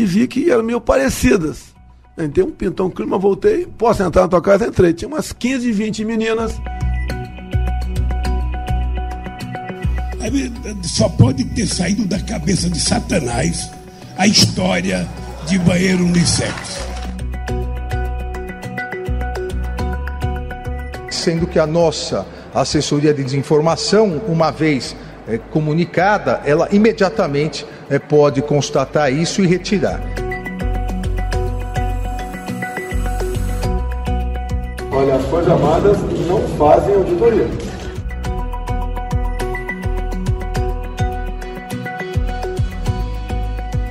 [0.00, 1.74] e vi que eram meio parecidas.
[2.18, 4.66] Entrei um pintão clima, voltei, posso entrar na tua casa?
[4.66, 4.92] Entrei.
[4.92, 6.60] Tinha umas 15, 20 meninas.
[10.82, 13.70] Só pode ter saído da cabeça de Satanás
[14.16, 15.08] a história
[15.46, 16.80] de banheiro unissex.
[21.10, 24.96] Sendo que a nossa assessoria de desinformação, uma vez
[25.30, 30.00] é, comunicada, ela imediatamente é, pode constatar isso e retirar.
[34.92, 37.48] Olha, as Forças Armadas não fazem auditoria.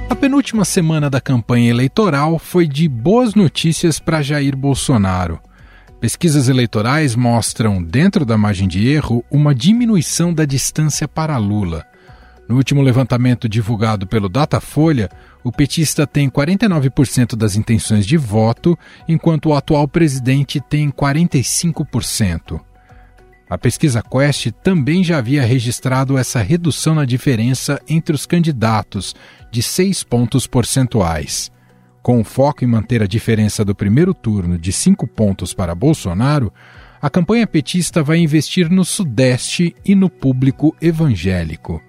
[0.10, 5.40] A penúltima semana da campanha eleitoral foi de boas notícias para Jair Bolsonaro.
[6.00, 11.86] Pesquisas eleitorais mostram, dentro da margem de erro, uma diminuição da distância para Lula.
[12.48, 15.10] No último levantamento divulgado pelo Datafolha,
[15.44, 22.62] o petista tem 49% das intenções de voto, enquanto o atual presidente tem 45%.
[23.50, 29.14] A pesquisa Quest também já havia registrado essa redução na diferença entre os candidatos,
[29.52, 31.52] de 6 pontos percentuais.
[32.02, 36.52] Com o foco em manter a diferença do primeiro turno de 5 pontos para Bolsonaro,
[37.02, 41.82] a campanha petista vai investir no Sudeste e no público evangélico.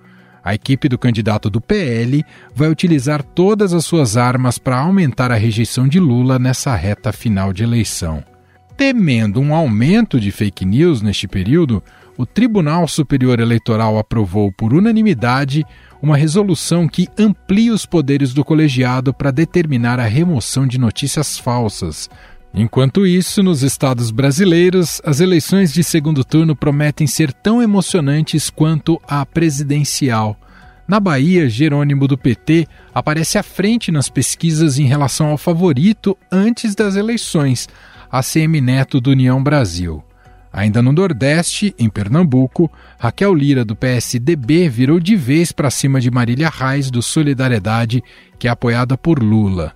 [0.43, 5.37] A equipe do candidato do PL vai utilizar todas as suas armas para aumentar a
[5.37, 8.25] rejeição de Lula nessa reta final de eleição.
[8.77, 11.83] Temendo um aumento de fake news neste período,
[12.21, 15.65] o Tribunal Superior Eleitoral aprovou por unanimidade
[16.03, 22.11] uma resolução que amplia os poderes do colegiado para determinar a remoção de notícias falsas,
[22.53, 29.01] Enquanto isso, nos estados brasileiros, as eleições de segundo turno prometem ser tão emocionantes quanto
[29.07, 30.37] a presidencial.
[30.87, 36.75] Na Bahia, Jerônimo do PT aparece à frente nas pesquisas em relação ao favorito antes
[36.75, 37.69] das eleições,
[38.11, 40.03] ACM Neto do União Brasil.
[40.53, 46.11] Ainda no Nordeste, em Pernambuco, Raquel Lira do PSDB virou de vez para cima de
[46.11, 48.03] Marília Reis do Solidariedade,
[48.39, 49.73] que é apoiada por Lula.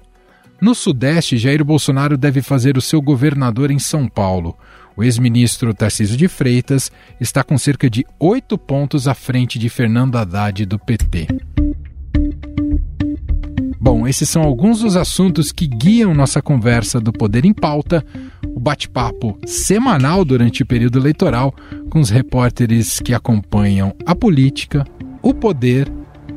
[0.60, 4.56] No Sudeste, Jair Bolsonaro deve fazer o seu governador em São Paulo.
[4.96, 10.16] O ex-ministro Tarcísio de Freitas está com cerca de oito pontos à frente de Fernando
[10.16, 11.28] Haddad do PT.
[13.94, 18.04] Bom, esses são alguns dos assuntos que guiam nossa conversa do Poder em Pauta,
[18.44, 21.54] o bate-papo semanal durante o período eleitoral
[21.90, 24.84] com os repórteres que acompanham a política,
[25.22, 25.88] o poder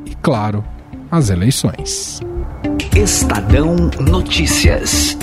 [0.06, 0.64] e, claro,
[1.10, 2.20] as eleições.
[2.94, 5.18] Estadão Notícias.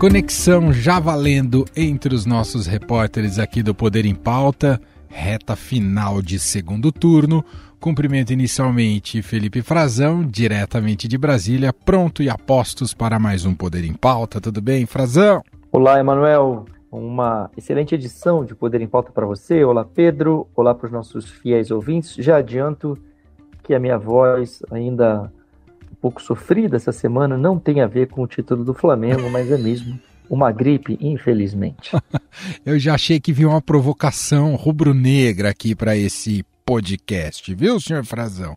[0.00, 6.38] Conexão já valendo entre os nossos repórteres aqui do Poder em Pauta, reta final de
[6.38, 7.44] segundo turno.
[7.84, 13.92] Cumprimento inicialmente Felipe Frazão, diretamente de Brasília, pronto e apostos para mais um Poder em
[13.92, 14.40] Pauta.
[14.40, 15.42] Tudo bem, Frazão?
[15.70, 16.64] Olá, Emanuel.
[16.90, 19.62] Uma excelente edição de Poder em Pauta para você.
[19.62, 20.48] Olá, Pedro.
[20.56, 22.14] Olá para os nossos fiéis ouvintes.
[22.14, 22.96] Já adianto
[23.62, 25.30] que a minha voz ainda
[25.92, 29.52] um pouco sofrida essa semana não tem a ver com o título do Flamengo, mas
[29.52, 31.90] é mesmo uma gripe, infelizmente.
[32.64, 38.56] Eu já achei que vinha uma provocação rubro-negra aqui para esse podcast, viu, senhor Frazão?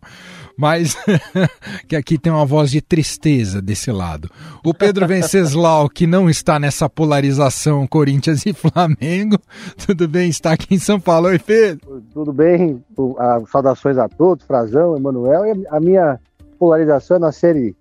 [0.56, 0.96] Mas
[1.86, 4.30] que aqui tem uma voz de tristeza desse lado.
[4.64, 9.38] O Pedro Venceslau, que não está nessa polarização Corinthians e Flamengo,
[9.86, 10.28] tudo bem?
[10.28, 11.28] Está aqui em São Paulo.
[11.28, 12.02] Oi, Pedro.
[12.12, 12.82] Tudo bem?
[13.50, 15.46] Saudações a todos, Frazão, Emanuel.
[15.46, 16.18] E a minha
[16.58, 17.76] polarização é na série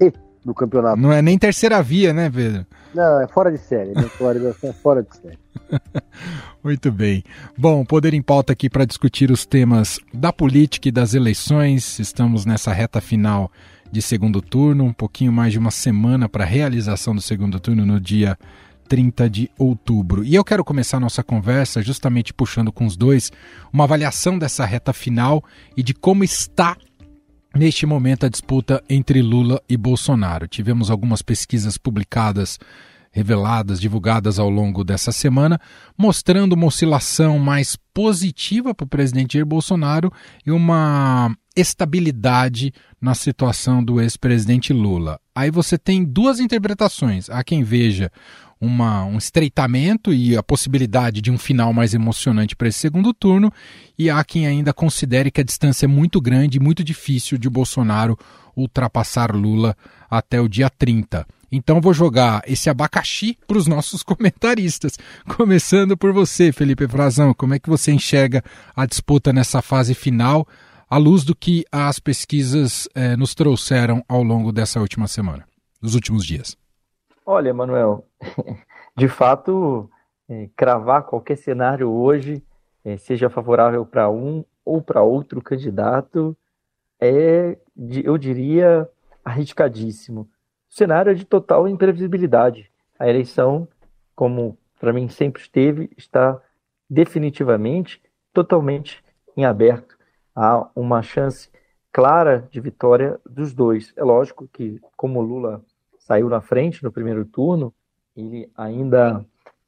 [0.00, 0.12] E
[0.44, 1.00] do campeonato.
[1.00, 2.66] Não é nem terceira via, né, Pedro?
[2.94, 3.90] Não, é fora de série.
[3.90, 5.38] Minha polarização é fora de série.
[6.64, 7.22] Muito bem.
[7.58, 11.98] Bom, Poder em Pauta aqui para discutir os temas da política e das eleições.
[11.98, 13.52] Estamos nessa reta final
[13.92, 17.84] de segundo turno, um pouquinho mais de uma semana para a realização do segundo turno
[17.84, 18.38] no dia
[18.88, 20.24] 30 de outubro.
[20.24, 23.30] E eu quero começar nossa conversa justamente puxando com os dois
[23.70, 25.44] uma avaliação dessa reta final
[25.76, 26.78] e de como está
[27.54, 30.48] neste momento a disputa entre Lula e Bolsonaro.
[30.48, 32.58] Tivemos algumas pesquisas publicadas
[33.14, 35.60] reveladas, divulgadas ao longo dessa semana,
[35.96, 40.12] mostrando uma oscilação mais positiva para o presidente Jair Bolsonaro
[40.44, 45.20] e uma estabilidade na situação do ex-presidente Lula.
[45.32, 47.30] Aí você tem duas interpretações.
[47.30, 48.10] Há quem veja
[48.60, 53.52] uma, um estreitamento e a possibilidade de um final mais emocionante para esse segundo turno,
[53.96, 57.48] e há quem ainda considere que a distância é muito grande e muito difícil de
[57.48, 58.18] Bolsonaro
[58.56, 59.76] ultrapassar Lula
[60.10, 61.24] até o dia 30.
[61.54, 64.98] Então vou jogar esse abacaxi para os nossos comentaristas.
[65.36, 67.32] Começando por você, Felipe Frazão.
[67.32, 68.42] Como é que você enxerga
[68.74, 70.46] a disputa nessa fase final?
[70.90, 75.44] à luz do que as pesquisas eh, nos trouxeram ao longo dessa última semana,
[75.82, 76.56] dos últimos dias?
[77.26, 78.06] Olha, Manuel,
[78.96, 79.90] de fato,
[80.28, 82.44] é, cravar qualquer cenário hoje,
[82.84, 86.36] é, seja favorável para um ou para outro candidato,
[87.00, 87.58] é,
[88.04, 88.88] eu diria,
[89.24, 90.28] arriscadíssimo.
[90.74, 92.68] Cenário é de total imprevisibilidade.
[92.98, 93.68] A eleição,
[94.12, 96.42] como para mim sempre esteve, está
[96.90, 99.00] definitivamente, totalmente
[99.36, 99.96] em aberto.
[100.34, 101.48] Há uma chance
[101.92, 103.92] clara de vitória dos dois.
[103.96, 105.64] É lógico que, como Lula
[105.96, 107.72] saiu na frente no primeiro turno,
[108.16, 109.24] ele ainda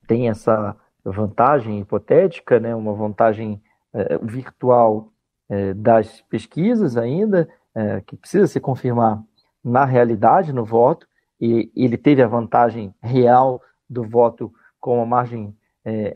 [0.09, 0.75] tem essa
[1.05, 3.63] vantagem hipotética, né, uma vantagem
[3.93, 5.13] é, virtual
[5.49, 9.23] é, das pesquisas ainda, é, que precisa se confirmar
[9.67, 11.09] na realidade, no voto,
[11.41, 13.61] e ele teve a vantagem real
[13.91, 15.55] do voto com uma margem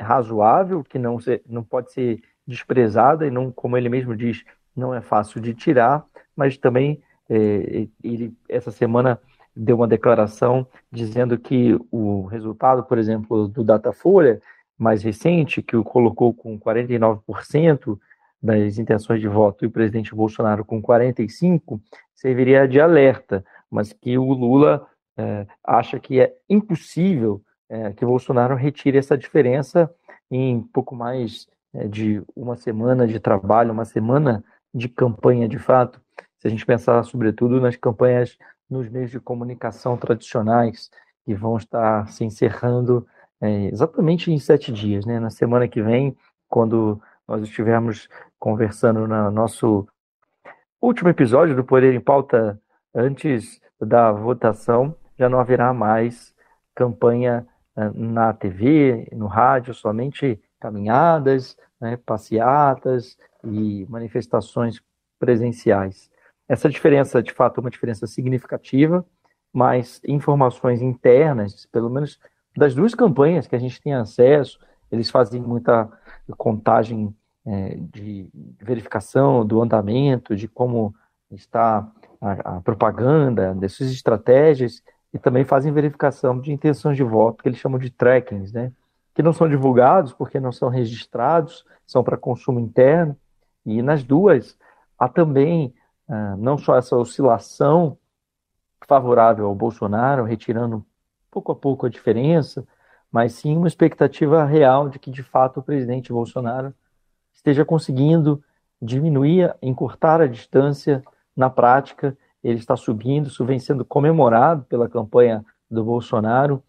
[0.01, 4.45] razoável, que não, se, não pode ser desprezada e não, como ele mesmo diz,
[4.75, 6.05] não é fácil de tirar,
[6.37, 9.21] mas também ele essa semana
[9.55, 14.41] deu uma declaração dizendo que o resultado, por exemplo, do Datafolha
[14.79, 17.99] mais recente, que o colocou com 49%
[18.43, 21.81] das intenções de voto e o presidente Bolsonaro com 45%,
[22.21, 24.87] serviria de alerta, mas que o Lula
[25.17, 29.91] é, acha que é impossível é, que Bolsonaro retire essa diferença
[30.31, 34.45] em pouco mais é, de uma semana de trabalho, uma semana
[34.75, 35.99] de campanha de fato.
[36.39, 38.37] Se a gente pensar, sobretudo, nas campanhas
[38.69, 40.91] nos meios de comunicação tradicionais,
[41.25, 43.07] que vão estar se encerrando
[43.41, 45.19] é, exatamente em sete dias, né?
[45.19, 46.15] Na semana que vem,
[46.49, 48.09] quando nós estivermos
[48.39, 49.89] conversando no nosso
[50.81, 52.61] último episódio do Poder em Pauta,
[52.95, 56.35] antes da votação, já não haverá mais
[56.75, 57.47] campanha
[57.77, 64.81] é, na TV, no rádio, somente caminhadas, né, passeatas e manifestações
[65.19, 66.11] presenciais.
[66.49, 69.05] Essa diferença, de fato, é uma diferença significativa,
[69.53, 72.19] mas informações internas, pelo menos
[72.57, 74.59] das duas campanhas que a gente tem acesso,
[74.91, 75.89] eles fazem muita
[76.37, 77.15] contagem
[77.47, 78.29] é, de
[78.61, 80.95] verificação do andamento, de como
[81.31, 81.91] está
[82.21, 84.83] a, a, propaganda, dessas estratégias,
[85.13, 88.73] e também fazem verificação de intenções de voto, que eles chamam de trackings, né?
[89.15, 93.17] que não são divulgados porque não são registrados, são para consumo interno,
[93.67, 94.57] e nas duas
[94.99, 95.75] há também
[96.09, 97.99] ah, não só essa oscilação
[98.87, 100.85] favorável ao Bolsonaro, retirando
[101.31, 102.67] pouco a pouco a diferença,
[103.13, 106.75] mas sim uma expectativa real de que, de fato, o presidente Bolsonaro
[107.41, 108.43] esteja conseguindo
[108.81, 111.03] diminuir, encurtar a distância
[111.35, 112.17] na prática.
[112.45, 116.63] Ele está subindo, isso vem sendo comemorado pela campanha do Bolsonaro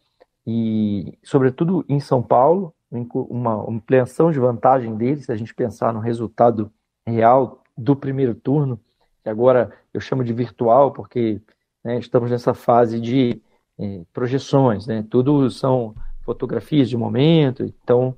[0.47, 2.73] e, sobretudo, em São Paulo,
[3.13, 6.71] uma ampliação de vantagem dele, se a gente pensar no resultado
[7.06, 8.79] real do primeiro turno,
[9.24, 11.41] que agora eu chamo de virtual, porque
[11.83, 13.41] né, estamos nessa fase de
[13.79, 15.06] é, projeções, né?
[15.09, 18.15] Tudo são fotografias de momento, então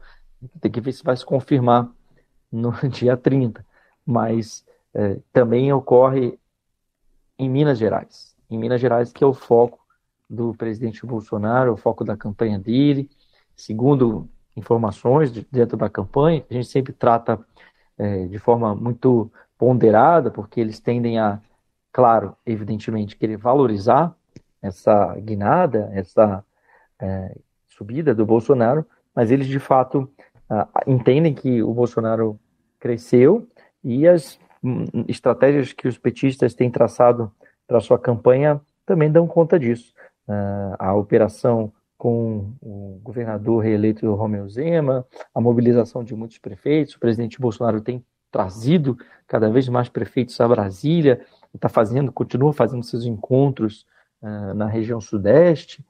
[0.59, 1.89] tem que ver se vai se confirmar
[2.53, 3.65] no dia 30.
[4.05, 4.63] Mas
[4.93, 6.37] é, também ocorre
[7.37, 8.35] em Minas Gerais.
[8.49, 9.79] Em Minas Gerais, que é o foco
[10.29, 13.09] do presidente Bolsonaro, o foco da campanha dele.
[13.55, 17.39] Segundo informações dentro da campanha, a gente sempre trata
[17.97, 21.41] é, de forma muito ponderada, porque eles tendem a,
[21.91, 24.15] claro, evidentemente, querer valorizar
[24.61, 26.43] essa guinada, essa
[26.99, 27.35] é,
[27.67, 28.85] subida do Bolsonaro,
[29.15, 30.09] mas eles de fato
[30.85, 32.39] entendem que o Bolsonaro
[32.83, 33.47] cresceu
[33.81, 37.31] e as hum, estratégias que os petistas têm traçado
[37.65, 39.93] para sua campanha também dão conta disso.
[40.27, 46.99] Uh, a operação com o governador reeleito Romeu Zema, a mobilização de muitos prefeitos, o
[46.99, 48.97] presidente Bolsonaro tem trazido
[49.27, 51.21] cada vez mais prefeitos a Brasília,
[51.55, 53.85] está fazendo, continua fazendo seus encontros
[54.21, 55.81] uh, na região sudeste,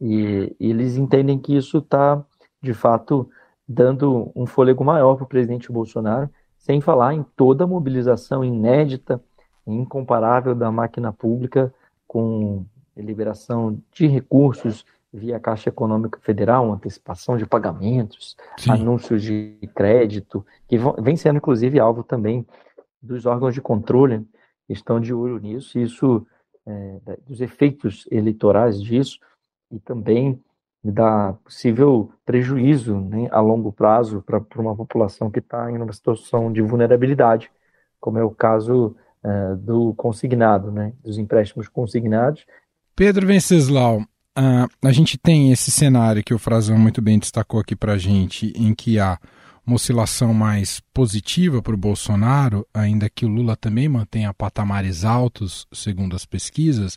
[0.00, 2.24] e, e, eles entendem que isso está,
[2.60, 3.30] de fato,
[3.68, 6.28] dando um fôlego maior para o presidente Bolsonaro,
[6.60, 9.20] sem falar em toda a mobilização inédita,
[9.66, 11.72] incomparável da máquina pública,
[12.06, 12.64] com
[12.96, 18.72] liberação de recursos via Caixa Econômica Federal, antecipação de pagamentos, Sim.
[18.72, 22.46] anúncios de crédito, que vão, vem sendo inclusive alvo também
[23.02, 24.20] dos órgãos de controle,
[24.66, 26.26] que estão de olho nisso, e isso,
[26.66, 29.18] é, dos efeitos eleitorais disso,
[29.72, 30.38] e também
[30.82, 36.52] da possível prejuízo né, a longo prazo para uma população que está em uma situação
[36.52, 37.50] de vulnerabilidade,
[38.00, 42.46] como é o caso é, do consignado, né, dos empréstimos consignados.
[42.96, 44.02] Pedro Venceslau,
[44.38, 47.98] Uh, a gente tem esse cenário que o Frazão muito bem destacou aqui para a
[47.98, 49.18] gente, em que há
[49.66, 55.66] uma oscilação mais positiva para o Bolsonaro, ainda que o Lula também mantenha patamares altos,
[55.72, 56.96] segundo as pesquisas.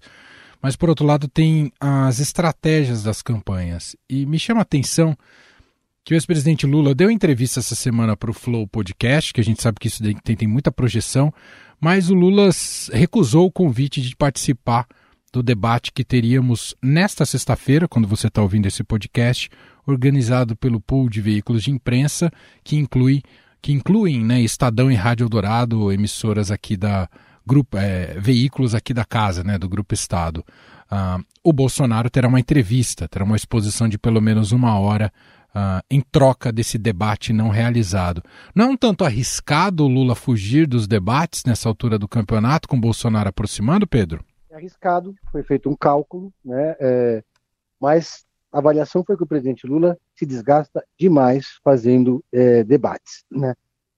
[0.64, 3.98] Mas, por outro lado, tem as estratégias das campanhas.
[4.10, 5.14] E me chama a atenção
[6.06, 9.62] que o ex-presidente Lula deu entrevista essa semana para o Flow Podcast, que a gente
[9.62, 11.34] sabe que isso tem, tem muita projeção,
[11.82, 12.50] mas o Lula
[12.94, 14.88] recusou o convite de participar
[15.34, 19.50] do debate que teríamos nesta sexta-feira, quando você está ouvindo esse podcast,
[19.86, 22.32] organizado pelo pool de veículos de imprensa,
[22.64, 23.22] que inclui
[23.62, 27.10] que incluem né, Estadão e Rádio Eldorado, emissoras aqui da
[27.46, 30.44] grupo, é, veículos aqui da casa, né, do Grupo Estado.
[30.92, 35.12] Uh, o Bolsonaro terá uma entrevista, terá uma exposição de pelo menos uma hora
[35.56, 38.24] uh, em troca desse debate não realizado.
[38.54, 42.80] Não é um tanto arriscado o Lula fugir dos debates nessa altura do campeonato, com
[42.80, 44.24] Bolsonaro aproximando, Pedro?
[44.52, 46.76] É arriscado, foi feito um cálculo, né?
[46.80, 47.24] É,
[47.82, 53.26] mas a avaliação foi que o presidente Lula se desgasta demais fazendo é, debates.
[53.32, 53.56] Né?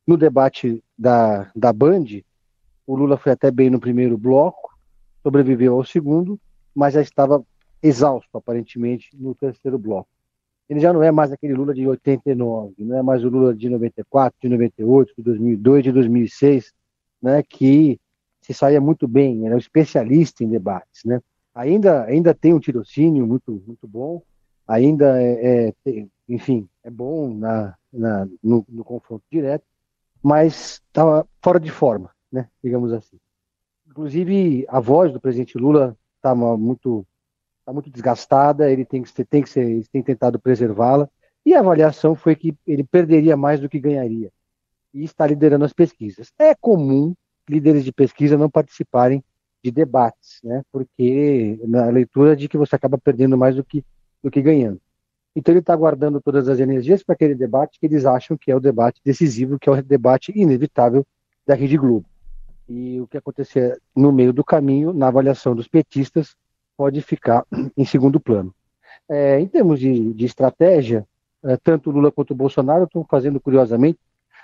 [0.08, 2.06] No debate da, da Band,
[2.86, 4.78] o Lula foi até bem no primeiro bloco,
[5.24, 6.40] sobreviveu ao segundo,
[6.74, 7.44] mas já estava
[7.82, 10.10] exausto, aparentemente, no terceiro bloco.
[10.68, 13.70] Ele já não é mais aquele Lula de 89, não é mais o Lula de
[13.70, 16.74] 94, de 98, de 2002, de 2006,
[17.22, 18.00] né, que
[18.42, 21.04] se saía muito bem, era um especialista em debates.
[21.04, 21.22] Né?
[21.54, 24.22] Ainda, ainda tem um tirocínio muito, muito bom,
[24.68, 29.64] ainda é, é enfim, é bom na, na no, no, confronto direto,
[30.22, 33.18] mas estava fora de forma, né, digamos assim.
[33.88, 37.06] Inclusive, a voz do presidente Lula estava muito,
[37.66, 41.10] tá muito desgastada, ele tem que, ser, tem que ser, ele tem tentado preservá-la,
[41.46, 44.32] e a avaliação foi que ele perderia mais do que ganharia,
[44.94, 46.32] e está liderando as pesquisas.
[46.38, 47.16] É comum
[47.50, 49.24] líderes de pesquisa não participarem
[49.64, 53.84] de debates, né, porque na leitura de que você acaba perdendo mais do que
[54.22, 54.82] do que ganhando.
[55.36, 58.56] Então ele está guardando todas as energias para aquele debate que eles acham que é
[58.56, 61.06] o debate decisivo, que é o debate inevitável
[61.46, 62.08] da Rede Globo.
[62.68, 66.36] E o que acontecer no meio do caminho, na avaliação dos petistas,
[66.76, 67.46] pode ficar
[67.78, 68.54] em segundo plano.
[69.08, 71.08] É, em termos de, de estratégia,
[71.44, 74.00] é, tanto Lula quanto Bolsonaro estão fazendo, curiosamente,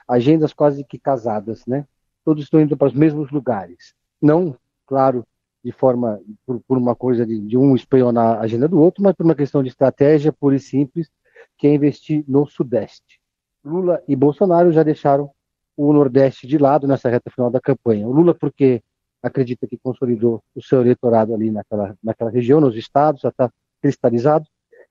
[0.08, 1.86] agendas quase que casadas, né?
[2.24, 3.96] Todos estão indo para os mesmos lugares.
[4.22, 5.26] Não, claro,
[5.64, 9.16] de forma, por, por uma coisa de, de, um espionar a agenda do outro, mas
[9.16, 11.10] por uma questão de estratégia pura e simples,
[11.58, 13.20] que é investir no Sudeste.
[13.64, 15.32] Lula e Bolsonaro já deixaram
[15.76, 18.08] o Nordeste de lado nessa reta final da campanha.
[18.08, 18.82] O Lula, porque
[19.22, 23.52] acredita que consolidou o seu eleitorado ali naquela, naquela região, nos estados, já está
[23.82, 24.46] cristalizado,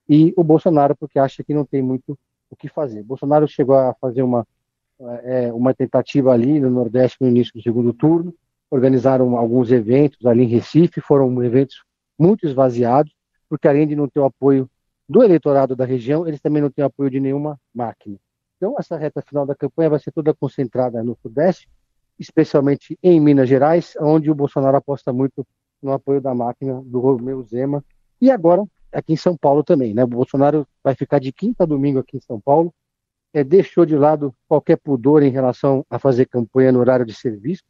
[0.07, 2.17] e o Bolsonaro, porque acha que não tem muito
[2.49, 3.03] o que fazer.
[3.03, 4.45] Bolsonaro chegou a fazer uma,
[5.23, 8.33] é, uma tentativa ali no Nordeste no início do segundo turno,
[8.69, 11.83] organizaram alguns eventos ali em Recife, foram eventos
[12.17, 13.13] muito esvaziados,
[13.49, 14.69] porque além de não ter o apoio
[15.07, 18.17] do eleitorado da região, eles também não têm apoio de nenhuma máquina.
[18.61, 21.67] Então, essa reta final da campanha vai ser toda concentrada no Sudeste,
[22.19, 25.43] especialmente em Minas Gerais, onde o Bolsonaro aposta muito
[25.81, 27.83] no apoio da máquina do Romeu Zema,
[28.21, 29.95] e agora aqui em São Paulo também.
[29.95, 30.03] Né?
[30.03, 32.71] O Bolsonaro vai ficar de quinta a domingo aqui em São Paulo,
[33.33, 37.63] é, deixou de lado qualquer pudor em relação a fazer campanha no horário de serviço,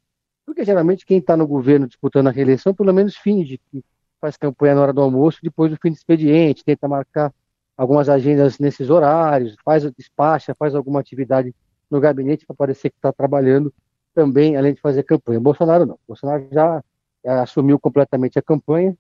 [0.46, 3.82] porque geralmente quem está no governo disputando a reeleição, pelo menos finge que
[4.20, 7.34] faz campanha na hora do almoço, depois do fim do expediente, tenta marcar
[7.78, 11.54] algumas agendas nesses horários, faz despacha, faz alguma atividade
[11.90, 13.74] no gabinete para parecer que está trabalhando
[14.14, 15.40] também, além de fazer campanha.
[15.40, 16.00] Bolsonaro não.
[16.08, 16.84] Bolsonaro já
[17.26, 18.98] assumiu completamente a campanha,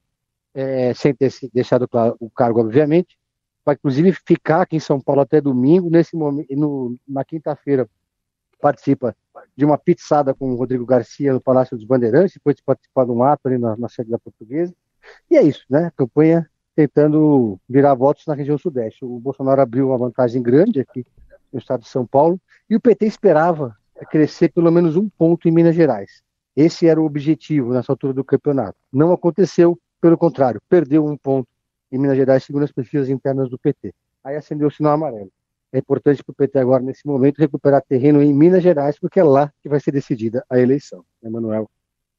[0.53, 3.17] é, sem ter deixado claro o cargo, obviamente.
[3.63, 5.89] Vai, inclusive, ficar aqui em São Paulo até domingo.
[5.89, 7.87] Nesse momento, no, na quinta-feira,
[8.59, 9.15] participa
[9.55, 13.11] de uma pizzada com o Rodrigo Garcia no Palácio dos Bandeirantes, depois de participar de
[13.11, 14.73] um ato ali na, na sede da Portuguesa.
[15.29, 15.91] E é isso, né?
[15.95, 19.03] Campanha tentando virar votos na região sudeste.
[19.03, 21.05] O Bolsonaro abriu uma vantagem grande aqui
[21.51, 23.75] no estado de São Paulo e o PT esperava
[24.09, 26.21] crescer pelo menos um ponto em Minas Gerais.
[26.55, 28.77] Esse era o objetivo nessa altura do campeonato.
[28.91, 31.47] Não aconteceu, pelo contrário, perdeu um ponto
[31.91, 33.93] em Minas Gerais, segundo as pesquisas internas do PT.
[34.23, 35.31] Aí acendeu o sinal amarelo.
[35.73, 39.23] É importante para o PT agora, nesse momento, recuperar terreno em Minas Gerais, porque é
[39.23, 41.05] lá que vai ser decidida a eleição.
[41.23, 41.69] Emanuel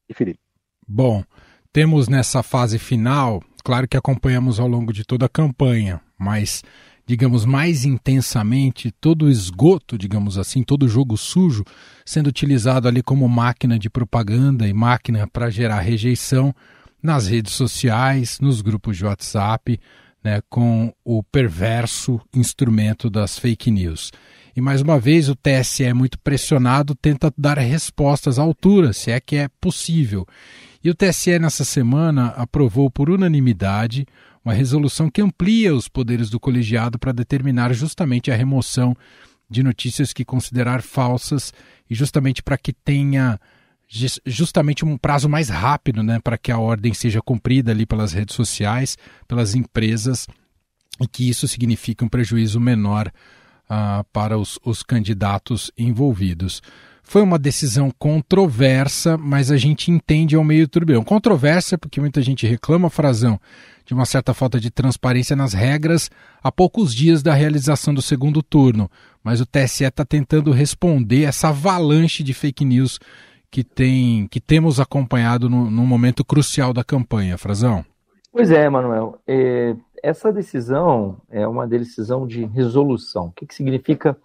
[0.09, 0.39] e Felipe.
[0.87, 1.23] Bom,
[1.71, 6.61] temos nessa fase final, claro que acompanhamos ao longo de toda a campanha, mas
[7.05, 11.63] digamos mais intensamente todo o esgoto, digamos assim, todo o jogo sujo
[12.05, 16.53] sendo utilizado ali como máquina de propaganda e máquina para gerar rejeição
[17.01, 19.79] nas redes sociais, nos grupos de WhatsApp,
[20.23, 24.09] né, com o perverso instrumento das fake news.
[24.55, 29.11] E mais uma vez o TSE é muito pressionado, tenta dar respostas à altura, se
[29.11, 30.25] é que é possível.
[30.83, 34.05] E o TSE nessa semana aprovou por unanimidade
[34.43, 38.95] uma resolução que amplia os poderes do colegiado para determinar justamente a remoção
[39.49, 41.53] de notícias que considerar falsas
[41.89, 43.39] e justamente para que tenha
[44.25, 48.35] justamente um prazo mais rápido, né, para que a ordem seja cumprida ali pelas redes
[48.35, 48.97] sociais,
[49.27, 50.27] pelas empresas
[50.99, 53.11] e que isso signifique um prejuízo menor
[53.69, 56.61] uh, para os, os candidatos envolvidos.
[57.03, 61.03] Foi uma decisão controversa, mas a gente entende ao meio turbilhão.
[61.03, 63.39] Controversa porque muita gente reclama, Frazão,
[63.85, 66.09] de uma certa falta de transparência nas regras
[66.41, 68.89] a poucos dias da realização do segundo turno.
[69.23, 72.99] Mas o TSE está tentando responder essa avalanche de fake news
[73.51, 77.85] que, tem, que temos acompanhado no, momento crucial da campanha, Frazão.
[78.31, 79.19] Pois é, Manuel.
[79.27, 83.27] É, essa decisão é uma decisão de resolução.
[83.27, 84.17] O que, que significa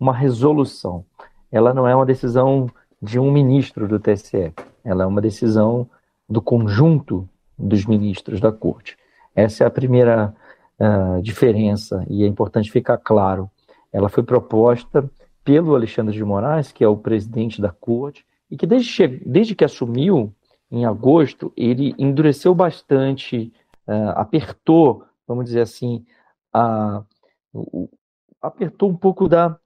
[0.00, 1.04] uma resolução?
[1.50, 2.68] Ela não é uma decisão
[3.00, 4.52] de um ministro do TSE,
[4.84, 5.88] ela é uma decisão
[6.28, 8.96] do conjunto dos ministros da Corte.
[9.34, 10.34] Essa é a primeira
[10.78, 13.50] uh, diferença e é importante ficar claro.
[13.92, 15.08] Ela foi proposta
[15.44, 19.64] pelo Alexandre de Moraes, que é o presidente da Corte, e que desde, desde que
[19.64, 20.32] assumiu,
[20.70, 23.52] em agosto, ele endureceu bastante,
[23.86, 26.04] uh, apertou, vamos dizer assim,
[26.52, 27.04] a,
[27.54, 27.90] uh,
[28.40, 29.56] apertou um pouco da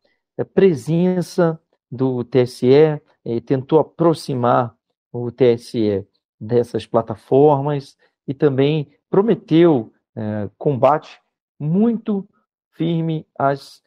[0.55, 1.59] presença
[1.91, 4.75] do TSE, eh, tentou aproximar
[5.13, 6.07] o TSE
[6.41, 11.21] dessas plataformas e também prometeu eh, combate
[11.59, 12.29] muito
[12.73, 13.83] firme às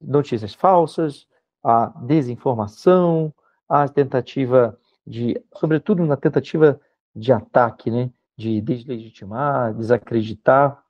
[0.00, 1.26] notícias falsas,
[1.62, 3.32] à desinformação,
[3.68, 6.80] à tentativa de, sobretudo na tentativa
[7.14, 10.82] de ataque, né, de deslegitimar, desacreditar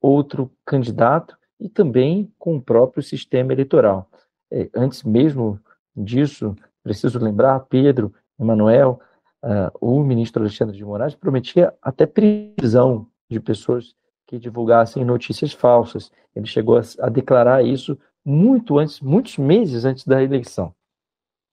[0.00, 4.08] outro candidato e também com o próprio sistema eleitoral.
[4.50, 5.60] É, antes mesmo
[6.04, 9.00] disso, preciso lembrar, Pedro, Emanuel,
[9.44, 13.94] uh, o ministro Alexandre de Moraes prometia até prisão de pessoas
[14.26, 16.10] que divulgassem notícias falsas.
[16.34, 20.74] Ele chegou a, a declarar isso muito antes, muitos meses antes da eleição.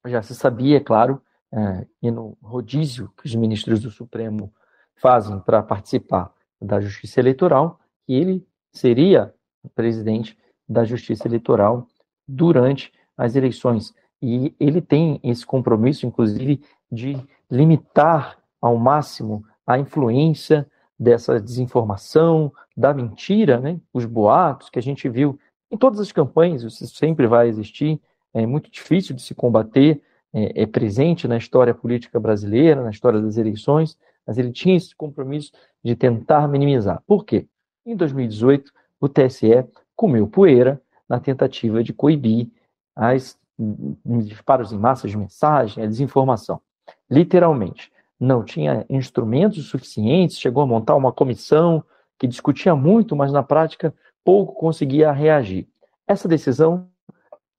[0.05, 1.21] Já se sabia, é claro,
[1.51, 4.53] uh, e no rodízio que os ministros do Supremo
[4.95, 9.33] fazem para participar da Justiça Eleitoral, que ele seria
[9.73, 11.87] presidente da Justiça Eleitoral
[12.27, 13.93] durante as eleições.
[14.21, 17.17] E ele tem esse compromisso, inclusive, de
[17.49, 23.79] limitar ao máximo a influência dessa desinformação, da mentira, né?
[23.93, 25.37] os boatos que a gente viu
[25.69, 27.99] em todas as campanhas, isso sempre vai existir,
[28.33, 30.01] é muito difícil de se combater,
[30.33, 34.95] é, é presente na história política brasileira, na história das eleições, mas ele tinha esse
[34.95, 35.51] compromisso
[35.83, 37.01] de tentar minimizar.
[37.05, 37.47] Por quê?
[37.85, 42.49] Em 2018, o TSE comeu poeira na tentativa de coibir
[42.95, 46.61] as disparos em massa de mensagem, a desinformação.
[47.09, 47.91] Literalmente.
[48.17, 51.83] Não tinha instrumentos suficientes, chegou a montar uma comissão
[52.17, 55.67] que discutia muito, mas na prática pouco conseguia reagir.
[56.07, 56.87] Essa decisão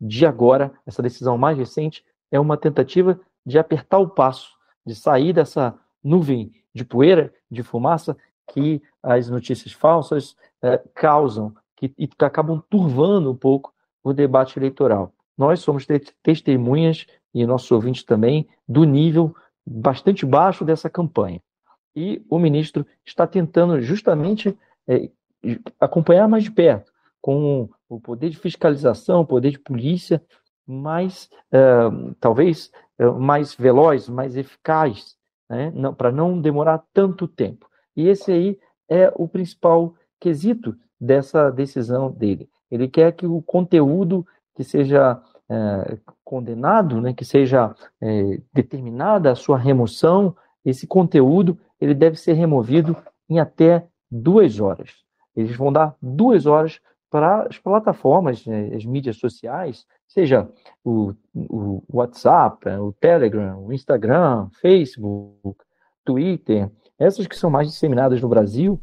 [0.00, 4.50] de agora, essa decisão mais recente, é uma tentativa de apertar o passo,
[4.84, 8.16] de sair dessa nuvem de poeira, de fumaça
[8.52, 14.58] que as notícias falsas eh, causam, que, e que acabam turvando um pouco o debate
[14.58, 15.12] eleitoral.
[15.36, 15.86] Nós somos
[16.22, 19.34] testemunhas, e nossos ouvintes também, do nível
[19.66, 21.40] bastante baixo dessa campanha.
[21.94, 25.10] E o ministro está tentando justamente é,
[25.80, 30.22] acompanhar mais de perto, com o poder de fiscalização, o poder de polícia
[30.66, 31.60] mais, é,
[32.20, 35.16] talvez, é, mais veloz, mais eficaz,
[35.48, 35.72] né?
[35.96, 37.68] para não demorar tanto tempo.
[37.96, 42.48] E esse aí é o principal quesito dessa decisão dele.
[42.70, 49.36] Ele quer que o conteúdo que seja é, condenado, né, que seja é, determinada a
[49.36, 52.96] sua remoção, esse conteúdo ele deve ser removido
[53.28, 54.90] em até duas horas.
[55.36, 60.48] Eles vão dar duas horas para as plataformas, né, as mídias sociais, seja
[60.82, 65.62] o, o WhatsApp, o Telegram, o Instagram, Facebook,
[66.04, 68.80] Twitter, essas que são mais disseminadas no Brasil,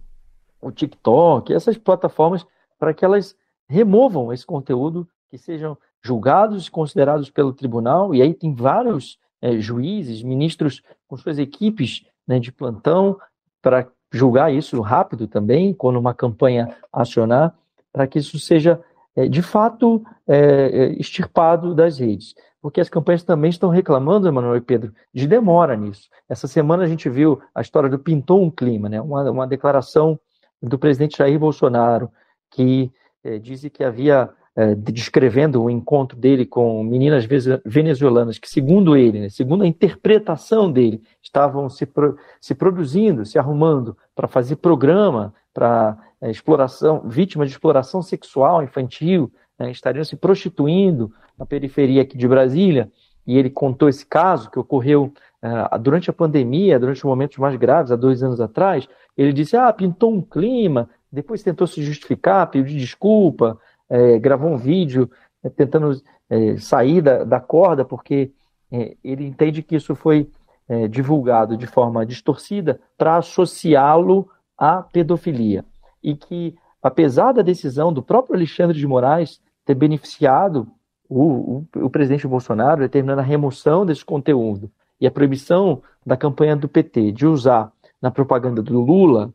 [0.62, 2.46] o TikTok, essas plataformas,
[2.80, 3.36] para que elas
[3.68, 9.58] removam esse conteúdo que sejam julgados e considerados pelo tribunal, e aí tem vários é,
[9.58, 13.18] juízes, ministros com suas equipes né, de plantão
[13.60, 17.52] para julgar isso rápido também, quando uma campanha acionar,
[17.92, 18.80] para que isso seja
[19.16, 22.36] é, de fato é, é, extirpado das redes.
[22.62, 26.10] Porque as campanhas também estão reclamando, Emanuel e Pedro, de demora nisso.
[26.30, 29.02] Essa semana a gente viu a história do Pintou um Clima, né?
[29.02, 30.20] uma, uma declaração
[30.62, 32.12] do presidente Jair Bolsonaro,
[32.52, 32.92] que
[33.24, 37.26] é, disse que havia é, descrevendo o encontro dele com meninas
[37.66, 43.40] venezuelanas que, segundo ele, né, segundo a interpretação dele, estavam se, pro, se produzindo, se
[43.40, 50.16] arrumando para fazer programa para é, exploração, vítima de exploração sexual infantil né, estariam se
[50.16, 52.92] prostituindo na periferia aqui de Brasília,
[53.26, 57.56] e ele contou esse caso que ocorreu uh, durante a pandemia, durante os momentos mais
[57.56, 58.88] graves, há dois anos atrás,
[59.18, 63.58] ele disse, ah, pintou um clima, depois tentou se justificar, pediu desculpa,
[63.90, 65.10] é, gravou um vídeo
[65.44, 68.32] é, tentando é, sair da, da, corda, porque
[68.72, 70.30] é, ele entende que isso foi
[70.68, 75.66] é, divulgado de forma distorcida para associá-lo à pedofilia.
[76.02, 80.68] E que, apesar da decisão do próprio Alexandre de Moraes ter beneficiado
[81.10, 86.56] o, o, o presidente Bolsonaro, determinando a remoção desse conteúdo e a proibição da campanha
[86.56, 89.34] do PT de usar na propaganda do Lula,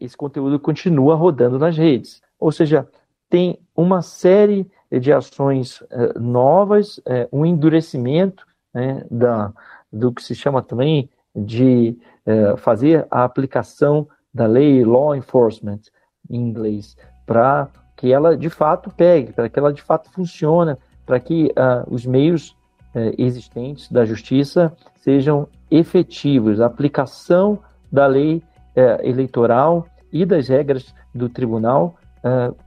[0.00, 2.22] esse conteúdo continua rodando nas redes.
[2.38, 2.88] Ou seja,
[3.28, 9.52] tem uma série de ações é, novas, é, um endurecimento né, da,
[9.92, 15.80] do que se chama também de é, fazer a aplicação da lei law enforcement
[16.30, 21.20] em inglês, para que ela de fato pegue, para que ela de fato funcione, para
[21.20, 22.56] que uh, os meios
[23.18, 27.58] existentes da justiça sejam efetivos, a aplicação
[27.90, 28.42] da lei
[29.02, 31.96] eleitoral e das regras do tribunal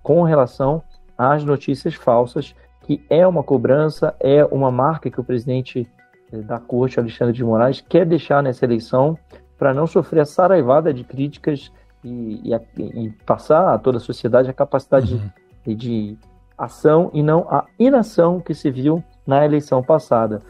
[0.03, 0.81] com relação
[1.17, 2.53] às notícias falsas,
[2.85, 5.87] que é uma cobrança, é uma marca que o presidente
[6.31, 9.17] da corte, Alexandre de Moraes, quer deixar nessa eleição
[9.57, 11.71] para não sofrer a saraivada de críticas
[12.03, 15.29] e, e, e, passar a toda a sociedade a capacidade uhum.
[15.65, 16.17] de, de
[16.57, 20.41] ação e não a inação que se viu na eleição passada.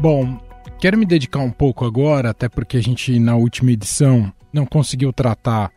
[0.00, 0.38] Bom,
[0.80, 5.12] quero me dedicar um pouco agora, até porque a gente na última edição não conseguiu
[5.12, 5.70] tratar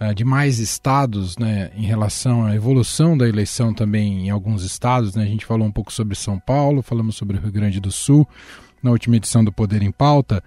[0.00, 5.14] uh, de mais estados, né, em relação à evolução da eleição também em alguns estados.
[5.14, 5.22] Né?
[5.22, 8.28] A gente falou um pouco sobre São Paulo, falamos sobre o Rio Grande do Sul
[8.82, 10.42] na última edição do Poder em Pauta.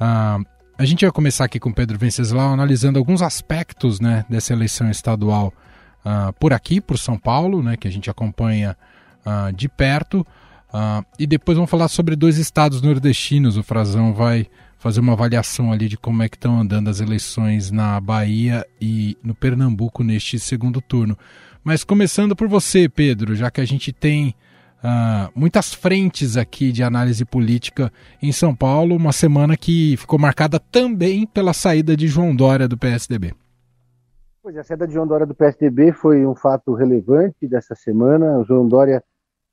[0.00, 0.46] Uh,
[0.78, 5.52] a gente vai começar aqui com Pedro Venceslau analisando alguns aspectos né, dessa eleição estadual
[6.06, 8.76] uh, por aqui, por São Paulo, né, que a gente acompanha
[9.26, 10.24] uh, de perto.
[10.68, 13.56] Uh, e depois vamos falar sobre dois estados nordestinos.
[13.56, 14.46] O Frazão vai
[14.78, 19.16] fazer uma avaliação ali de como é que estão andando as eleições na Bahia e
[19.22, 21.16] no Pernambuco neste segundo turno.
[21.64, 24.34] Mas começando por você, Pedro, já que a gente tem
[24.78, 30.60] uh, muitas frentes aqui de análise política em São Paulo, uma semana que ficou marcada
[30.60, 33.34] também pela saída de João Dória do PSDB.
[34.42, 38.38] Pois é, a saída de João Dória do PSDB foi um fato relevante dessa semana.
[38.38, 39.02] O João Dória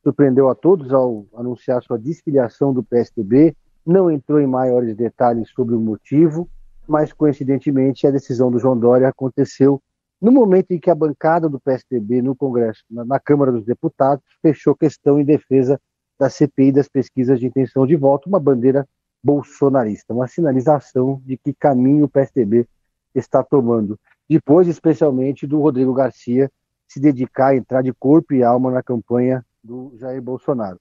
[0.05, 5.73] surpreendeu a todos ao anunciar sua desfiliação do PSDB, não entrou em maiores detalhes sobre
[5.73, 6.47] o motivo,
[6.87, 9.81] mas coincidentemente a decisão do João Dória aconteceu
[10.21, 14.23] no momento em que a bancada do PSDB no Congresso, na, na Câmara dos Deputados,
[14.43, 15.81] fechou questão em defesa
[16.19, 18.87] da CPI das pesquisas de intenção de voto, uma bandeira
[19.23, 22.67] bolsonarista, uma sinalização de que caminho o PSDB
[23.13, 23.99] está tomando.
[24.29, 26.49] Depois, especialmente, do Rodrigo Garcia
[26.87, 30.79] se dedicar a entrar de corpo e alma na campanha do Jair Bolsonaro.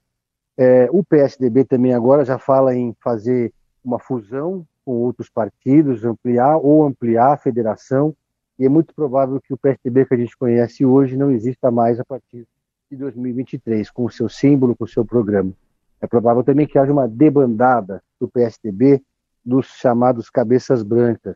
[0.57, 3.51] É, o PSDB também agora já fala em fazer
[3.83, 8.15] uma fusão com outros partidos, ampliar ou ampliar a federação
[8.57, 11.99] e é muito provável que o PSDB que a gente conhece hoje não exista mais
[11.99, 12.47] a partir
[12.89, 15.51] de 2023, com o seu símbolo, com o seu programa.
[15.99, 19.01] É provável também que haja uma debandada do PSDB
[19.43, 21.35] dos chamados cabeças brancas,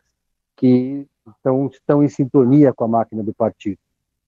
[0.56, 3.78] que estão, estão em sintonia com a máquina do partido.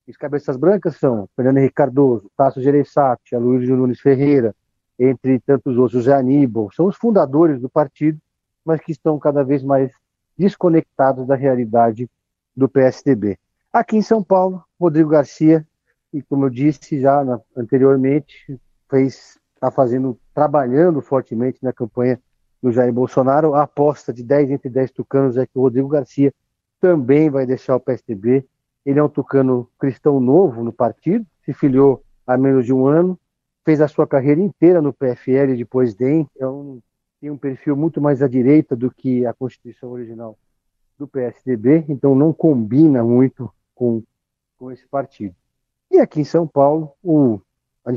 [0.09, 4.55] Os cabeças brancas são Fernando Henrique Cardoso, Tasso Gereissati, Aloysio Nunes Ferreira,
[4.99, 8.19] entre tantos outros, José Aníbal, são os fundadores do partido,
[8.65, 9.93] mas que estão cada vez mais
[10.37, 12.09] desconectados da realidade
[12.55, 13.39] do PSDB.
[13.73, 15.67] Aqui em São Paulo, Rodrigo Garcia,
[16.13, 18.61] e como eu disse já na, anteriormente,
[18.93, 22.21] está fazendo, trabalhando fortemente na campanha
[22.63, 23.55] do Jair Bolsonaro.
[23.55, 26.33] A aposta de 10 entre 10 tucanos é que o Rodrigo Garcia
[26.81, 28.47] também vai deixar o PSDB.
[28.85, 33.19] Ele é um tucano cristão novo no partido, se filiou há menos de um ano,
[33.65, 36.81] fez a sua carreira inteira no PFL depois DEM, é um,
[37.21, 40.37] tem um perfil muito mais à direita do que a Constituição original
[40.99, 44.03] do PSDB, então não combina muito com,
[44.59, 45.35] com esse partido.
[45.91, 47.41] E aqui em São Paulo, o,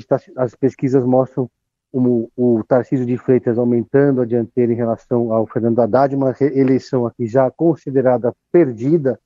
[0.08, 1.50] tá, as pesquisas mostram
[1.92, 7.08] o, o Tarcísio de Freitas aumentando a dianteira em relação ao Fernando Haddad, uma eleição
[7.08, 9.20] aqui já considerada perdida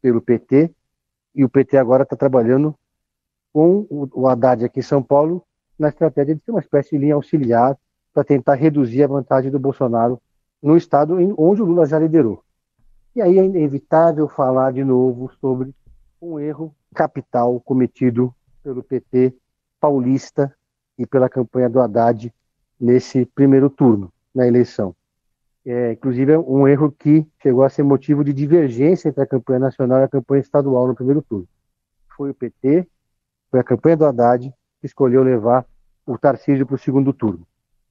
[0.00, 0.70] pelo PT,
[1.34, 2.74] e o PT agora está trabalhando
[3.52, 5.44] com o, Haddad aqui em São Paulo
[5.78, 7.76] na estratégia de ser uma espécie de linha auxiliar
[8.12, 10.20] para tentar reduzir a vantagem do Bolsonaro
[10.62, 12.42] no estado onde o Lula já liderou.
[13.14, 15.74] E aí é inevitável falar de novo sobre
[16.20, 19.34] um erro capital cometido pelo PT
[19.80, 20.52] paulista
[20.98, 22.32] e pela campanha do Haddad
[22.80, 24.94] nesse primeiro turno, na eleição.
[25.66, 29.60] É, inclusive, é um erro que chegou a ser motivo de divergência entre a campanha
[29.60, 31.48] nacional e a campanha estadual no primeiro turno.
[32.16, 32.86] Foi o PT,
[33.50, 35.64] foi a campanha do Haddad que escolheu levar
[36.06, 37.46] o Tarcísio para o segundo turno.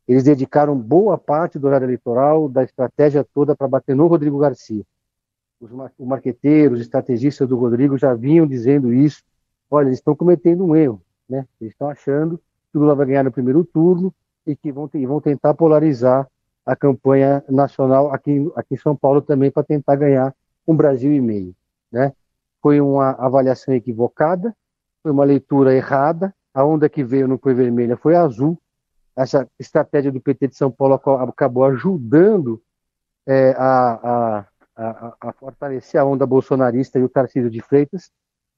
[0.07, 4.83] Eles dedicaram boa parte do horário eleitoral, da estratégia toda para bater no Rodrigo Garcia.
[5.59, 9.23] Os marqueteiros, os estrategistas do Rodrigo já vinham dizendo isso.
[9.71, 11.47] Olha, eles estão cometendo um erro, né?
[11.59, 12.38] Eles estão achando
[12.69, 14.13] que o Lula vai ganhar no primeiro turno
[14.45, 16.27] e que vão, vão tentar polarizar
[16.65, 20.34] a campanha nacional aqui, aqui em São Paulo também para tentar ganhar
[20.67, 21.54] um Brasil e meio,
[21.91, 22.13] né?
[22.62, 24.56] Foi uma avaliação equivocada,
[25.02, 26.34] foi uma leitura errada.
[26.54, 28.58] A onda que veio não foi vermelha, foi azul.
[29.15, 30.93] Essa estratégia do PT de São Paulo
[31.28, 32.62] acabou ajudando
[33.28, 34.45] é, a, a,
[34.76, 38.12] a, a, fortalecer a onda bolsonarista e o Tarcísio de Freitas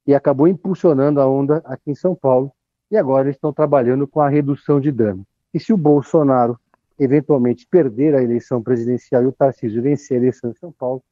[0.05, 2.51] e acabou impulsionando a onda aqui em São Paulo.
[2.91, 5.25] E agora eles estão trabalhando com a redução de dano.
[5.53, 6.59] E se o Bolsonaro
[6.99, 11.03] eventualmente perder a eleição presidencial e o Tarcísio vencer a eleição em São Paulo,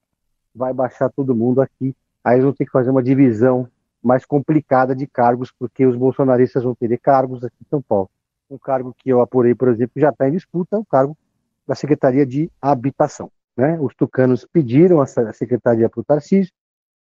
[0.54, 1.96] vai baixar todo mundo aqui.
[2.24, 3.68] Aí eles vão ter que fazer uma divisão
[4.02, 8.10] mais complicada de cargos, porque os bolsonaristas vão ter cargos aqui em São Paulo.
[8.50, 11.18] Um cargo que eu apurei, por exemplo, já está em disputa, é o cargo
[11.66, 13.32] da Secretaria de Habitação.
[13.56, 13.80] Né?
[13.80, 16.54] Os tucanos pediram essa secretaria para o Tarcísio,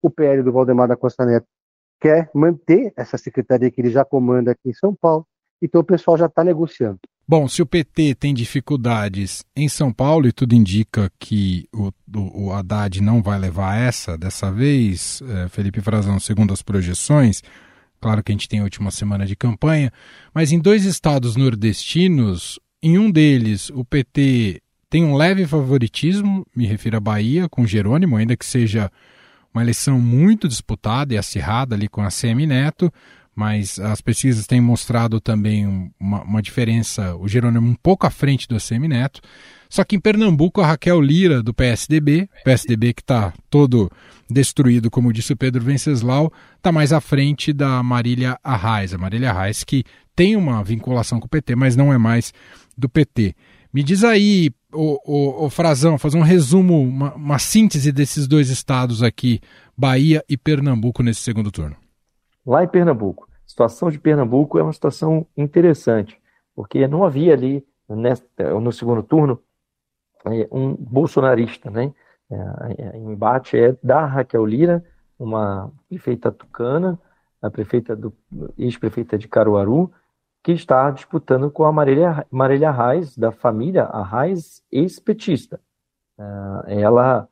[0.01, 1.47] o PL do Valdemar da Costa Neto
[2.01, 5.25] quer manter essa secretaria que ele já comanda aqui em São Paulo,
[5.61, 6.99] então o pessoal já está negociando.
[7.31, 12.47] Bom, se o PT tem dificuldades em São Paulo e tudo indica que o, o,
[12.47, 17.41] o Haddad não vai levar essa dessa vez, é, Felipe Frazão, segundo as projeções,
[18.01, 19.93] claro que a gente tem a última semana de campanha,
[20.33, 26.65] mas em dois estados nordestinos, em um deles o PT tem um leve favoritismo, me
[26.65, 28.91] refiro à Bahia, com Jerônimo, ainda que seja
[29.53, 32.91] uma eleição muito disputada e acirrada ali com a CM Neto
[33.35, 38.47] mas as pesquisas têm mostrado também uma, uma, diferença, o Jerônimo um pouco à frente
[38.47, 39.21] do ACM Neto.
[39.69, 43.89] Só que em Pernambuco, a Raquel Lira, do PSDB, PSDB que está todo
[44.29, 48.93] destruído, como disse o Pedro Venceslau, está mais à frente da Marília Arraes.
[48.93, 52.33] A Marília Arraes que tem uma vinculação com o PT, mas não é mais
[52.77, 53.33] do PT.
[53.73, 58.49] Me diz aí, o, o, o Frazão, fazer um resumo, uma, uma síntese desses dois
[58.49, 59.39] estados aqui,
[59.77, 61.80] Bahia e Pernambuco, nesse segundo turno.
[62.45, 66.19] Lá em Pernambuco, a situação de Pernambuco é uma situação interessante,
[66.55, 69.39] porque não havia ali, no segundo turno,
[70.25, 71.93] é, um bolsonarista, né?
[72.29, 74.83] É, o embate é da Raquel Lira,
[75.19, 76.97] uma prefeita tucana,
[77.41, 78.13] a prefeita do
[78.57, 79.91] ex-prefeita de Caruaru,
[80.43, 85.59] que está disputando com a Marília, Marília Arraes, da família Arraes, ex-petista.
[86.67, 87.27] É, ela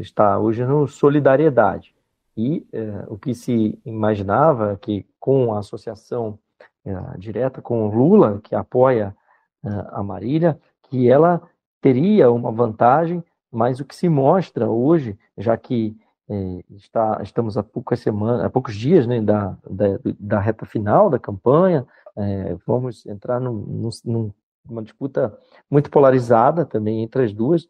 [0.00, 1.95] está hoje no Solidariedade.
[2.36, 6.38] E é, o que se imaginava é que com a associação
[6.84, 9.16] é, direta com Lula, que apoia
[9.64, 11.40] é, a Marília, que ela
[11.80, 15.96] teria uma vantagem, mas o que se mostra hoje, já que
[16.70, 19.86] está, estamos há poucas semanas, há poucos dias né, da, da,
[20.18, 21.86] da reta final da campanha,
[22.66, 24.32] vamos entrar num, num,
[24.68, 25.38] numa disputa
[25.70, 27.68] muito polarizada também entre as duas,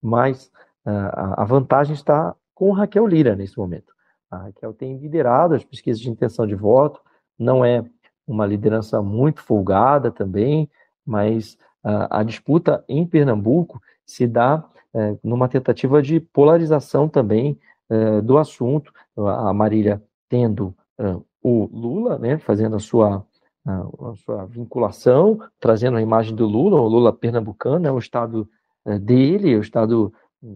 [0.00, 0.50] mas
[0.86, 3.92] a, a vantagem está com Raquel Lira nesse momento.
[4.30, 7.00] A Raquel tem liderado as pesquisas de intenção de voto,
[7.38, 7.84] não é
[8.26, 10.68] uma liderança muito folgada também,
[11.04, 14.64] mas a, a disputa em Pernambuco se dá
[14.94, 18.92] é, numa tentativa de polarização também é, do assunto.
[19.16, 23.24] A Marília tendo é, o Lula, né, fazendo a sua,
[23.66, 28.48] a, sua vinculação, trazendo a imagem do Lula, o Lula pernambucano, é o estado
[28.84, 30.12] é, dele, é o estado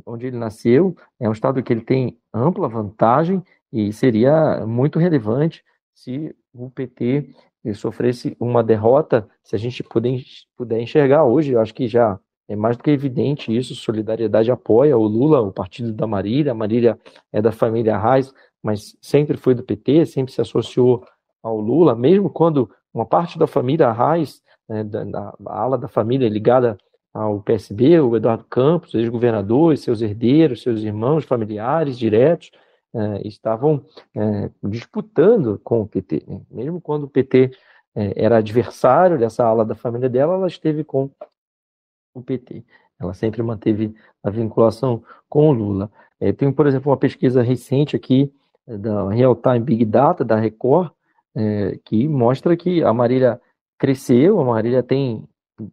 [0.07, 5.65] onde ele nasceu, é um estado que ele tem ampla vantagem e seria muito relevante
[5.95, 7.35] se o PT
[7.75, 10.21] sofresse uma derrota, se a gente puder,
[10.57, 14.99] puder enxergar hoje, eu acho que já é mais do que evidente isso, Solidariedade apoia
[14.99, 16.99] o Lula, o partido da Marília, a Marília
[17.33, 21.05] é da família Reis, mas sempre foi do PT, sempre se associou
[21.43, 26.29] ao Lula, mesmo quando uma parte da família Reis, né, da, da, ala da família
[26.29, 26.77] ligada
[27.15, 32.51] ao PSB, o Eduardo Campos, ex-governador, seus herdeiros, seus irmãos, familiares diretos,
[32.95, 36.25] é, estavam é, disputando com o PT.
[36.27, 36.41] Né?
[36.51, 37.51] Mesmo quando o PT
[37.95, 41.11] é, era adversário dessa ala da família dela, ela esteve com
[42.15, 42.65] o PT.
[43.01, 45.91] Ela sempre manteve a vinculação com o Lula.
[46.21, 48.33] É, tem, por exemplo, uma pesquisa recente aqui
[48.67, 50.93] da Real Time Big Data, da Record,
[51.35, 53.41] é, que mostra que a Marília
[53.79, 55.29] cresceu, a Marília tem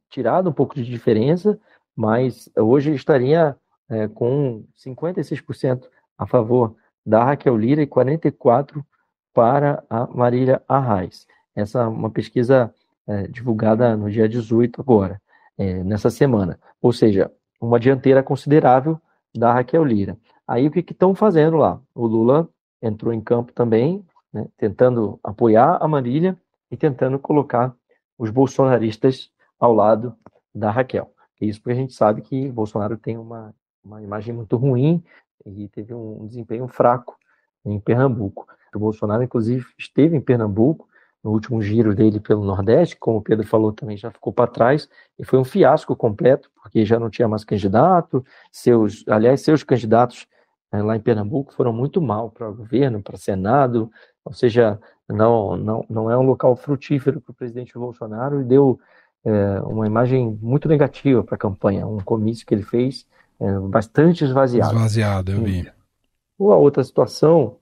[0.10, 1.60] tirado um pouco de diferença,
[1.96, 3.56] mas hoje estaria
[3.90, 6.76] é, com 56% a favor
[7.06, 8.86] da Raquel Lira e 44
[9.34, 11.26] para a Marília Arraes.
[11.56, 12.74] Essa é uma pesquisa
[13.08, 15.22] é, divulgada no dia 18 agora,
[15.58, 16.60] é, nessa semana.
[16.82, 19.00] Ou seja, uma dianteira considerável
[19.36, 20.18] da Raquel Lira.
[20.48, 21.80] Aí o que estão fazendo lá?
[21.94, 22.50] O Lula
[22.82, 26.38] entrou em campo também, né, tentando apoiar a Marília
[26.72, 27.76] e tentando colocar
[28.18, 30.16] os bolsonaristas ao lado
[30.54, 31.12] da Raquel.
[31.40, 35.04] Isso porque a gente sabe que Bolsonaro tem uma, uma imagem muito ruim
[35.46, 37.18] e teve um desempenho fraco
[37.66, 38.48] em Pernambuco.
[38.74, 40.88] O Bolsonaro, inclusive, esteve em Pernambuco
[41.24, 44.90] no último giro dele pelo Nordeste, como o Pedro falou também, já ficou para trás,
[45.18, 50.28] e foi um fiasco completo, porque já não tinha mais candidato, seus, aliás, seus candidatos
[50.72, 53.92] eh, lá em Pernambuco foram muito mal para o governo, para o Senado,
[54.24, 58.80] ou seja, não, não, não é um local frutífero para o presidente Bolsonaro e deu
[59.26, 63.06] é, uma imagem muito negativa para a campanha, um comício que ele fez
[63.40, 64.76] é, bastante esvaziado.
[64.76, 65.72] Esvaziado, eu vi.
[66.38, 67.58] Ou a outra situação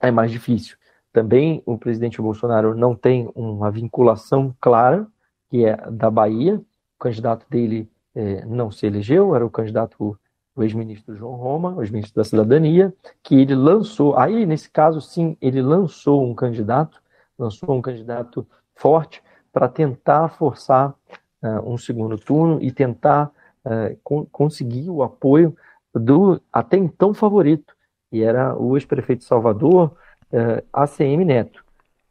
[0.00, 0.76] é mais difícil.
[1.12, 5.06] Também o presidente Bolsonaro não tem uma vinculação clara,
[5.48, 6.56] que é da Bahia.
[6.56, 10.18] O candidato dele é, não se elegeu, era o candidato
[10.54, 12.92] o ex-ministro João Roma, o ex-ministro da Cidadania,
[13.22, 17.00] que ele lançou, aí nesse caso sim, ele lançou um candidato,
[17.38, 20.94] lançou um candidato forte para tentar forçar
[21.42, 23.30] uh, um segundo turno e tentar
[23.64, 25.56] uh, con conseguir o apoio
[25.94, 27.74] do até então favorito,
[28.12, 29.96] e era o ex-prefeito de Salvador,
[30.32, 31.64] uh, ACM Neto.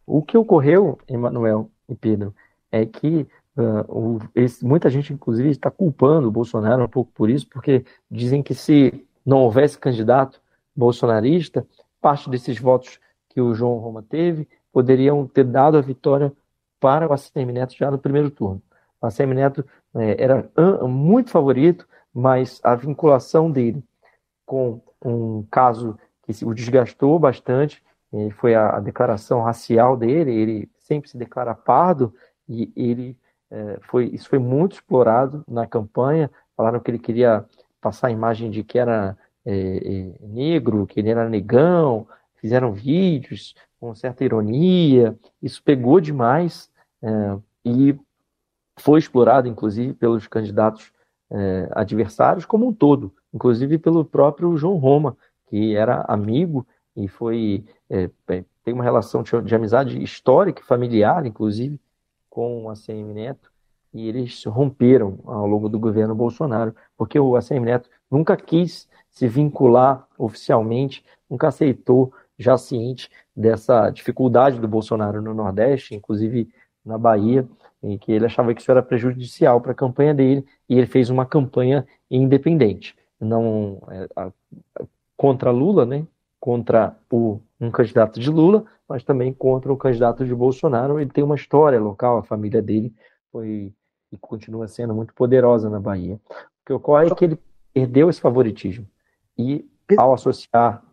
[0.06, 2.34] O que ocorreu, Emanuel e Pedro,
[2.72, 3.28] é que
[3.60, 7.84] Uh, o, esse, muita gente, inclusive, está culpando o Bolsonaro um pouco por isso, porque
[8.10, 10.40] dizem que se não houvesse candidato
[10.74, 11.68] bolsonarista,
[12.00, 16.32] parte desses votos que o João Roma teve poderiam ter dado a vitória
[16.80, 18.62] para o ACM Neto já no primeiro turno.
[19.02, 19.64] O ACM Neto é,
[19.96, 20.50] era
[20.88, 23.84] muito favorito, mas a vinculação dele
[24.46, 27.84] com um caso que o desgastou bastante
[28.38, 30.32] foi a, a declaração racial dele.
[30.32, 32.14] Ele sempre se declara pardo
[32.48, 33.18] e ele
[33.52, 36.30] é, foi, isso foi muito explorado na campanha.
[36.56, 37.46] Falaram que ele queria
[37.82, 42.08] passar a imagem de que era é, é, negro, que ele era negão.
[42.36, 45.18] Fizeram vídeos com certa ironia.
[45.42, 46.70] Isso pegou demais
[47.02, 47.96] é, e
[48.80, 50.92] foi explorado, inclusive, pelos candidatos
[51.32, 55.16] é, adversários como um todo, inclusive pelo próprio João Roma,
[55.48, 56.66] que era amigo
[56.96, 58.10] e foi é,
[58.64, 61.80] tem uma relação de, de amizade histórica e familiar, inclusive,
[62.30, 63.52] com o ACM Neto
[63.94, 69.28] e eles romperam ao longo do governo Bolsonaro, porque o ACM Neto nunca quis se
[69.28, 76.50] vincular oficialmente, nunca aceitou, já ciente dessa dificuldade do Bolsonaro no Nordeste, inclusive
[76.86, 77.48] na Bahia,
[77.82, 81.10] em que ele achava que isso era prejudicial para a campanha dele, e ele fez
[81.10, 84.32] uma campanha independente, não é,
[85.16, 86.06] contra Lula, né,
[86.40, 91.00] contra o, um candidato de Lula, mas também contra o candidato de Bolsonaro.
[91.00, 92.94] Ele tem uma história local, a família dele
[93.32, 93.74] foi
[94.12, 96.16] e continua sendo muito poderosa na Bahia.
[96.16, 97.40] O que ocorre é que ele
[97.74, 98.88] perdeu esse favoritismo.
[99.38, 100.84] E ao associar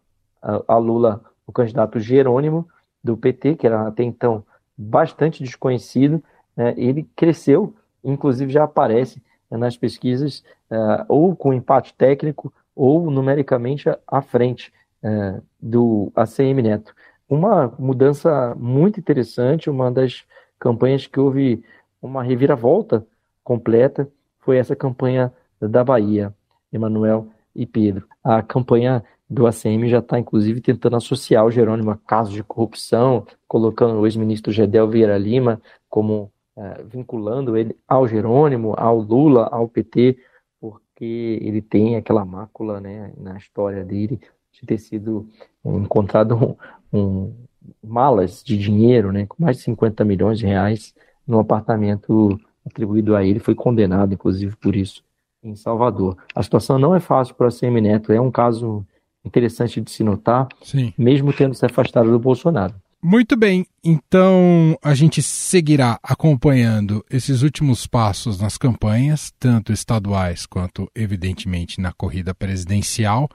[0.43, 2.69] a, a Lula o candidato Jerônimo
[3.03, 4.45] do PT, que era até então
[4.77, 6.23] bastante desconhecido,
[6.57, 13.11] né, ele cresceu, inclusive já aparece né, nas pesquisas uh, ou com empate técnico ou
[13.11, 16.95] numericamente à frente uh, do ACM Neto
[17.29, 20.25] uma mudança muito interessante, uma das
[20.59, 21.63] campanhas que houve
[22.01, 23.05] uma reviravolta
[23.43, 24.09] completa
[24.41, 26.33] foi essa campanha da Bahia,
[26.73, 28.07] Emanuel e Pedro.
[28.23, 33.27] A campanha do ACM já está, inclusive, tentando associar o Jerônimo a casos de corrupção,
[33.49, 39.69] colocando o ex-ministro Gedel Vieira Lima como é, vinculando ele ao Jerônimo, ao Lula, ao
[39.69, 40.19] PT,
[40.61, 44.19] porque ele tem aquela mácula né, na história dele
[44.53, 45.29] de ter sido
[45.65, 46.57] encontrado
[46.91, 47.35] com
[47.83, 50.95] malas de dinheiro, né, com mais de 50 milhões de reais,
[51.27, 55.05] no apartamento atribuído a ele, foi condenado, inclusive, por isso,
[55.43, 56.17] em Salvador.
[56.35, 58.85] A situação não é fácil para a CM Neto, é um caso
[59.25, 60.93] interessante de se notar, Sim.
[60.97, 62.75] mesmo tendo se afastado do Bolsonaro.
[63.09, 70.91] Muito bem, então a gente seguirá acompanhando esses últimos passos nas campanhas, tanto estaduais quanto,
[70.93, 73.31] evidentemente, na corrida presidencial.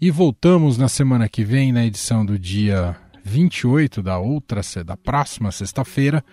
[0.00, 5.52] E voltamos na semana que vem, na edição do dia 28 da outra, da próxima
[5.52, 6.24] sexta-feira,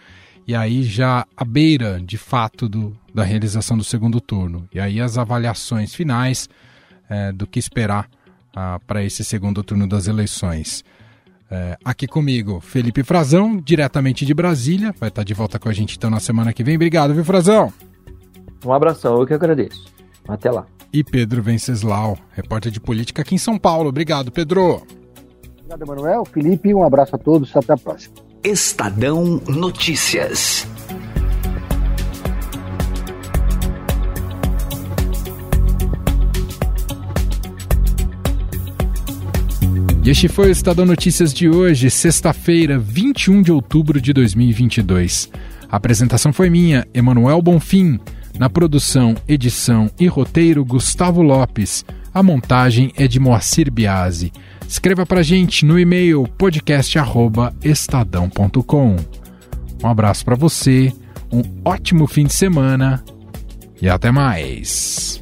[0.47, 4.67] e aí já à beira, de fato, do, da realização do segundo turno.
[4.73, 6.49] E aí as avaliações finais
[7.07, 8.09] é, do que esperar
[8.55, 10.83] ah, para esse segundo turno das eleições.
[11.51, 14.93] É, aqui comigo, Felipe Frazão, diretamente de Brasília.
[14.99, 16.75] Vai estar de volta com a gente então na semana que vem.
[16.75, 17.73] Obrigado, viu, Frazão?
[18.65, 19.85] Um abração, eu que agradeço.
[20.27, 23.89] Até lá e Pedro Venceslau, repórter de política aqui em São Paulo.
[23.89, 24.83] Obrigado, Pedro.
[25.57, 26.25] Obrigado, Emanuel.
[26.25, 27.55] Felipe, um abraço a todos.
[27.55, 28.15] Até a próxima.
[28.43, 30.67] Estadão Notícias.
[40.09, 45.29] Este foi o Estadão Notícias de hoje, sexta-feira, 21 de outubro de 2022.
[45.69, 47.99] A apresentação foi minha, Emanuel Bonfim.
[48.39, 51.85] Na produção, edição e roteiro, Gustavo Lopes.
[52.11, 54.33] A montagem é de Moacir Biasi.
[54.67, 58.95] Escreva pra gente no e-mail podcast@estadão.com.
[59.83, 60.91] Um abraço para você,
[61.31, 63.03] um ótimo fim de semana
[63.79, 65.21] e até mais.